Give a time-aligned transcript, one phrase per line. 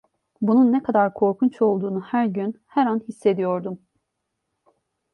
[0.41, 3.79] Bunun ne kadar korkunç olduğunu her gün, her an hissediyordum.